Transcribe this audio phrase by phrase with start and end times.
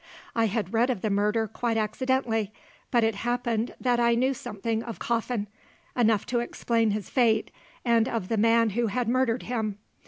[0.35, 2.51] I had read of the murder quite accidentally;
[2.89, 5.47] but it happened that I knew something of Coffin
[5.95, 7.51] enough to explain his fate
[7.85, 9.77] and of the man who had murdered him.